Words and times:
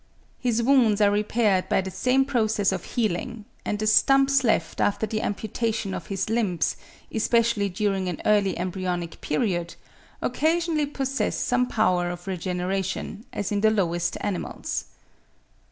His 0.39 0.63
wounds 0.63 0.99
are 0.99 1.11
repaired 1.11 1.69
by 1.69 1.81
the 1.81 1.91
same 1.91 2.25
process 2.25 2.71
of 2.71 2.83
healing; 2.83 3.45
and 3.63 3.77
the 3.77 3.85
stumps 3.85 4.43
left 4.43 4.81
after 4.81 5.05
the 5.05 5.21
amputation 5.21 5.93
of 5.93 6.07
his 6.07 6.27
limbs, 6.27 6.75
especially 7.13 7.69
during 7.69 8.09
an 8.09 8.19
early 8.25 8.57
embryonic 8.57 9.21
period, 9.21 9.75
occasionally 10.19 10.87
possess 10.87 11.37
some 11.37 11.67
power 11.67 12.09
of 12.09 12.25
regeneration, 12.25 13.25
as 13.31 13.51
in 13.51 13.61
the 13.61 13.69
lowest 13.69 14.17
animals. 14.21 14.85